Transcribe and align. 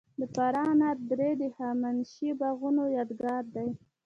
د 0.19 0.21
فراه 0.33 0.67
انار 0.73 0.97
درې 1.11 1.29
د 1.41 1.43
هخامنشي 1.55 2.29
باغونو 2.39 2.83
یادګار 2.97 3.43
دی 3.55 3.69